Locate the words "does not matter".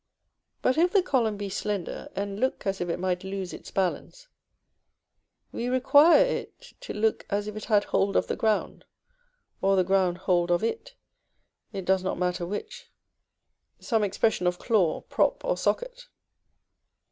11.85-12.47